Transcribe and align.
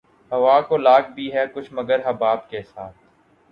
ہوا 0.31 0.59
کو 0.61 0.77
لاگ 0.77 1.11
بھی 1.15 1.31
ہے 1.33 1.45
کچھ 1.53 1.71
مگر 1.73 1.99
حباب 2.05 2.49
کے 2.49 2.61
ساتھ 2.63 2.97